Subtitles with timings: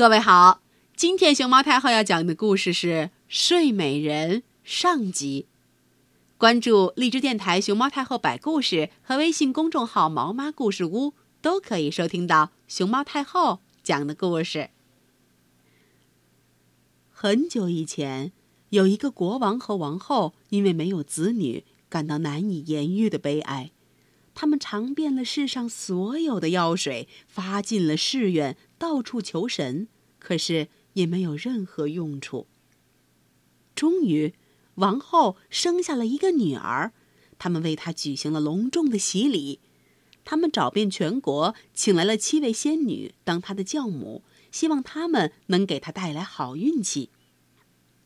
[0.00, 0.62] 各位好，
[0.96, 2.88] 今天熊猫太后要讲的故事是
[3.28, 5.44] 《睡美人》上集。
[6.38, 14.70] 关注荔枝电台熊猫太后摆故事和微信公众号“毛妈故事屋”，都可以收听到熊猫太后讲的故事。
[17.10, 18.32] 很久以前，
[18.70, 23.70] 有一个国王和王后，因为没有子女，感到难以言喻的悲哀。
[24.34, 29.88] 他们尝遍了世上所有的药水，发尽了誓愿，到处求神，
[30.18, 32.46] 可是也没有任何用处。
[33.74, 34.32] 终于，
[34.76, 36.94] 王后生下了一个女儿，
[37.38, 39.60] 他们为她举行了隆重的洗礼。
[40.24, 47.10] 他们找遍全国，请来了七位仙女当她的教母，希望她们能给她带来好运气。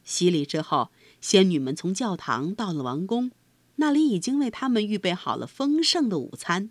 [0.02, 3.30] 洗礼之后，仙女们从教堂到了王宫。
[3.76, 6.70] 那里已经为他们预备好了丰盛的午餐，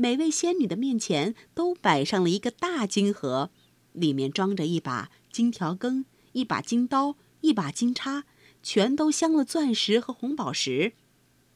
[0.00, 3.50] 每位仙女的面前都摆上了一个大金盒，
[3.92, 8.24] 里面装着一把金条羹、一把金刀、一把金叉，
[8.62, 10.92] 全都镶了钻石和红宝石。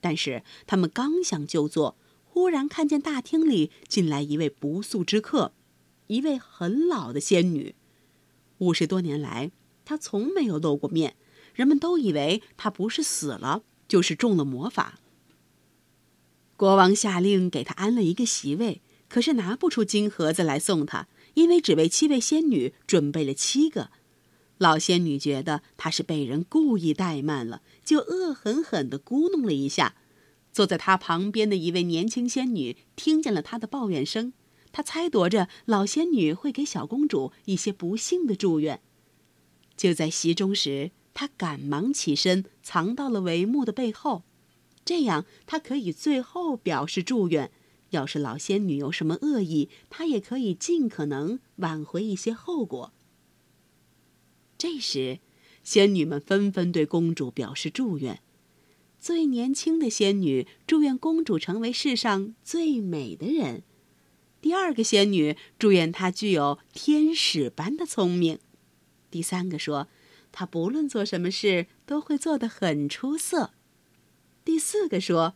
[0.01, 5.53] 但是他们刚想就坐，忽然看见大厅里进来一位不速之客，
[6.09, 7.77] 一位很老的仙女。
[8.59, 9.53] 五十多年来，
[9.85, 11.15] 她从没有露过面，
[11.55, 13.63] 人们都以为她不是死了。
[13.87, 14.99] 就是中了魔法。
[16.63, 23.91] 国王下令给他安了一个席位，可是拿不出金盒子来送他，因为只为七位仙女准备了七个。
[24.59, 29.97] 老仙女觉得他是被人故意怠慢了，就恶狠狠地咕哝了一下。
[30.53, 34.33] 坐在他旁边的一位年轻仙女听见了他的抱怨声，
[34.71, 38.81] 她猜度着老仙女会给小公主一些不幸的祝愿。
[39.77, 40.93] 就在席中时。
[41.13, 44.23] 她赶忙起身，藏到了帷幕的背后，
[44.85, 47.51] 这样他可以最后表示祝愿。
[47.91, 52.93] 要是老仙女有什么恶意，他也可以尽可能挽回一些后果。
[54.57, 55.19] 这时，
[55.63, 58.21] 仙女们纷纷对公主表示祝愿。
[58.99, 63.63] 最年轻的仙女祝愿公主成为世上最美的人；
[64.41, 68.39] 第二个仙女祝愿她具有天使般的聪明；
[69.11, 69.89] 第三个说。
[70.35, 73.53] 她不论做什么事都会做得很出色。
[74.45, 75.35] 第四个说，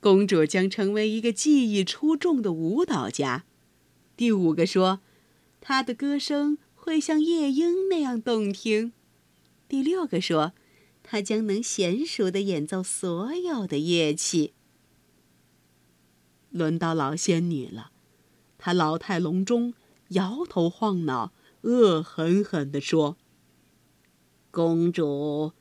[0.00, 3.44] 公主将成为一个技艺出众的舞蹈家。
[4.16, 5.00] 第五个说，
[5.60, 8.92] 她的歌声会像夜莺那样动听。
[9.66, 10.52] 第六个说，
[11.02, 14.52] 她将能娴熟地演奏所有的乐器。
[16.50, 17.90] 轮到老仙女了，
[18.56, 19.74] 她老态龙钟，
[20.10, 21.32] 摇头晃脑，
[21.62, 23.16] 恶狠狠地说。
[24.52, 25.52] 公主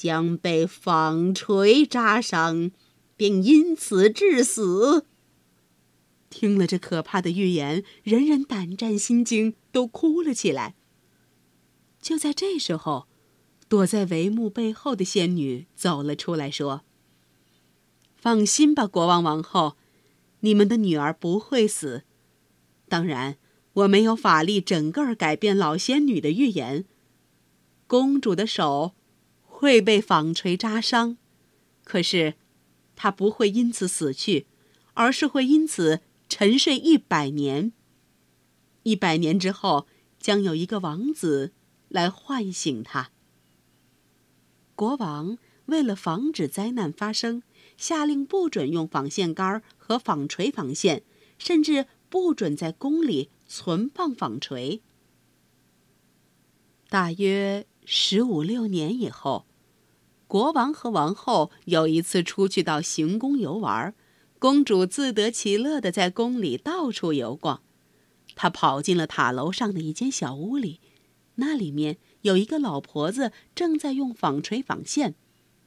[0.00, 2.70] 将被纺锤扎伤，
[3.18, 5.04] 并因此致死。
[6.30, 10.74] 听了这可怕的预言，人人胆战心惊，都哭了起来。
[12.00, 13.08] 就在这时候，
[13.68, 16.80] 躲在帷幕背后的仙女走了出来，说
[18.16, 19.76] ：“放心吧，国王王后，
[20.40, 22.04] 你们的女儿不会死。
[22.88, 23.36] 当然，
[23.74, 26.86] 我没有法力整个改变老仙女的预言。”
[27.86, 28.94] 公主的手
[29.60, 31.18] 会被纺锤扎伤，
[31.84, 32.36] 可是
[32.96, 34.46] 他不会因此死去，
[34.94, 36.00] 而是会因此
[36.30, 37.72] 沉睡一百年。
[38.84, 39.86] 一百年之后，
[40.18, 41.52] 将有一个王子
[41.88, 43.10] 来唤醒他。
[44.74, 47.42] 国王为了防止灾难发生，
[47.76, 51.02] 下令不准用纺线杆和纺锤纺线，
[51.36, 54.80] 甚至不准在宫里存放纺锤。
[56.88, 57.66] 大约。
[57.92, 59.46] 十五六年以后，
[60.30, 63.92] 国王和王后有一次出去到行宫游玩，
[64.38, 67.64] 公主自得其乐地在宫里到处游逛。
[68.36, 70.80] 她跑进了塔楼上的一间小屋里，
[71.34, 75.16] 那里面有一个老婆子正在用纺锤纺线。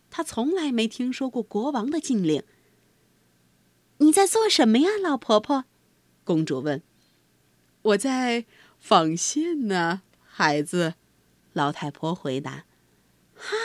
[0.09, 2.41] 她从来没听说过国王的禁令。
[3.97, 5.65] 你在做什么呀，老婆婆？
[6.23, 6.81] 公主问。
[7.81, 8.45] 我在
[8.79, 10.93] 纺线呢，孩子。
[11.51, 12.63] 老太婆回答
[13.35, 13.55] ：“哈，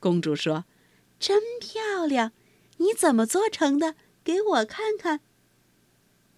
[0.00, 0.64] 公主说，
[1.18, 2.32] 真漂亮，
[2.78, 3.94] 你怎么做成的？
[4.24, 5.20] 给我看看。”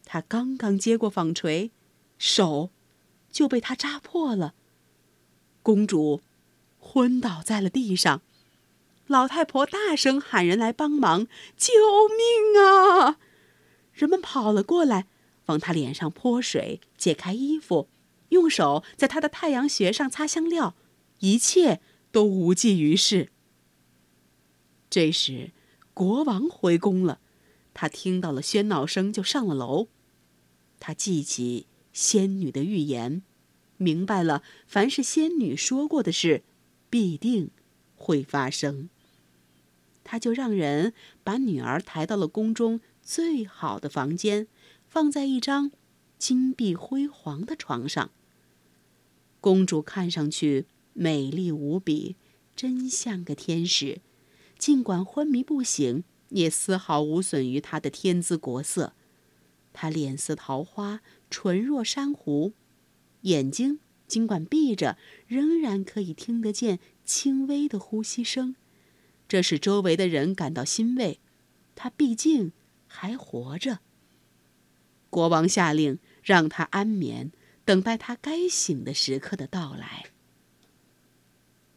[0.05, 1.71] 她刚刚接过纺锤，
[2.19, 2.71] 手
[3.31, 4.55] 就被她扎破了。
[5.63, 6.21] 公主
[6.79, 8.23] 昏倒在了地上。
[9.07, 11.73] 老太婆大声喊人来帮忙：“救
[12.09, 13.19] 命啊！”
[13.93, 15.07] 人们跑了过来，
[15.47, 17.89] 往她脸上泼水，解开衣服。
[18.29, 20.77] 用手在她的太阳穴上擦香料，
[21.19, 21.81] 一切
[22.13, 23.33] 都无济于事。
[24.91, 25.53] 这时，
[25.95, 27.21] 国王回宫了，
[27.73, 29.87] 他听到了喧闹声，就上了楼。
[30.81, 33.23] 他记起仙女的预言，
[33.77, 36.43] 明白了，凡是仙女说过的事，
[36.91, 37.51] 必定
[37.95, 38.91] 会发生。
[40.03, 40.93] 他就让人
[41.23, 44.49] 把女儿抬到了宫中最好的房间，
[44.89, 45.71] 放在一张
[46.19, 48.11] 金碧辉煌的床上。
[49.41, 52.17] 公主看上去美丽无比，
[52.57, 54.01] 真像个天使。
[54.61, 58.93] 尽管昏迷不醒，也丝毫无损于她的天姿国色。
[59.73, 62.53] 她脸似桃花，唇若珊瑚，
[63.23, 68.55] 眼睛尽管闭着，仍然可以听得见轻微的呼吸声。
[69.27, 71.21] 这使周围的人感到欣慰，
[71.75, 72.53] 他毕竟
[72.87, 73.79] 还活着。
[75.09, 77.33] 国王下令让他安眠，
[77.65, 80.11] 等待他该醒的时刻的到来。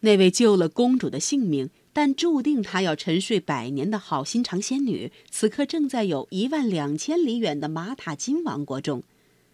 [0.01, 9.03] 那位救了公主的性命，但注定她要沉睡百年的好心肠仙女，此刻正在有一万两千里远的马塔金王国中。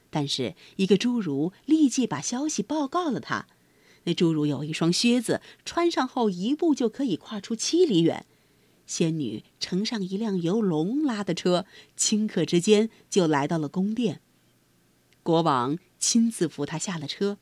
[0.10, 3.46] 但是，一个侏儒立即把消息报告了他。
[4.06, 8.26] 那侏儒有一双靴子，穿上后一步就可以跨出七里远。
[8.88, 11.66] 仙女乘上一辆由龙拉的车，
[11.96, 14.22] 顷刻之间就来到了宫殿。
[15.22, 17.38] 国王亲自扶她下了车，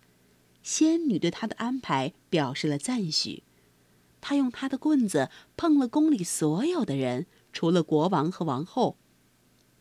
[0.61, 3.43] 仙女对他的安排表示了赞许。
[4.21, 8.97] 他用他的棍子碰了宫里所有的人，除了国王和王后、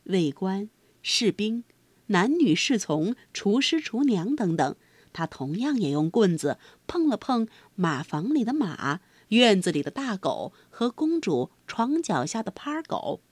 [0.04, 0.68] 卫官、
[1.02, 1.64] 士兵、
[2.06, 4.76] 男女侍从、厨师、厨娘等等。
[5.12, 13.22] 他同样也用棍子碰了碰马房里的马、院子里的大狗和公主床脚下的趴狗。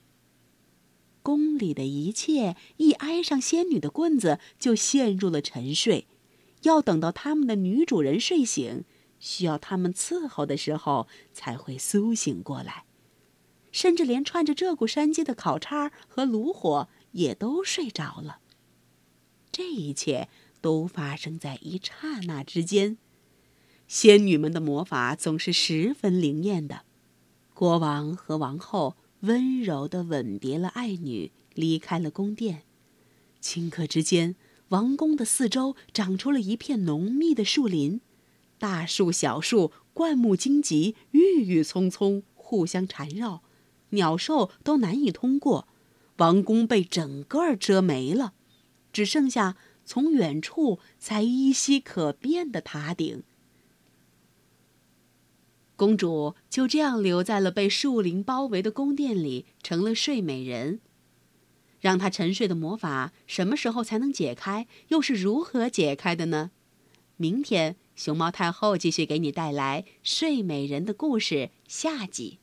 [1.21, 6.07] 宫里的一切一挨上仙女的棍子，就陷入了沉睡。
[6.63, 8.83] 要等到他们的女主人睡醒，
[9.25, 12.85] 需要他们伺候的时候，才会苏醒过来。
[13.71, 18.39] 甚至连串着鹧鸪山鸡的烤叉和炉火也都睡着了。
[19.51, 20.29] 这一切。
[20.61, 22.97] 都发生在一刹那之间，
[23.87, 26.85] 仙女们的魔法总是十分灵验的。
[27.53, 32.63] 国王和王后温柔地吻别了爱女，离开了宫殿。
[33.43, 34.35] 顷刻之间，
[34.69, 38.01] 王宫的四周长出了一片浓密的树林，
[38.57, 43.43] 大树、小树、灌木荆棘郁郁葱葱，互相缠绕，
[43.89, 45.67] 鸟兽都难以通过。
[46.17, 48.33] 王宫被整个遮没了，
[48.91, 49.55] 只剩下。
[49.87, 53.21] 从远处才依稀可辨的塔顶，
[55.75, 60.79] 公主就这样留在了被树林包围的宫殿里，成了睡美人。
[61.79, 64.65] 让她沉睡的魔法什么时候才能解开？
[64.87, 66.49] 又是如何解开的呢？
[67.17, 72.39] 明天，熊猫太后继续给你带来睡美人的故事下集。